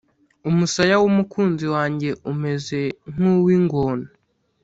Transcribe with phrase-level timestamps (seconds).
[0.49, 2.81] umusaya w’umukunzi wanjye umeze
[3.13, 4.07] nku wingona